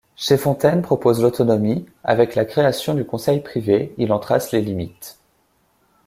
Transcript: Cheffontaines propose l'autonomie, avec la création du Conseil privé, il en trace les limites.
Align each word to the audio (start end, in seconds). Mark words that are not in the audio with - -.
Cheffontaines 0.15 0.81
propose 0.81 1.21
l'autonomie, 1.21 1.85
avec 2.03 2.33
la 2.33 2.45
création 2.45 2.95
du 2.95 3.05
Conseil 3.05 3.39
privé, 3.41 3.93
il 3.99 4.11
en 4.11 4.17
trace 4.17 4.51
les 4.51 4.59
limites. 4.59 5.19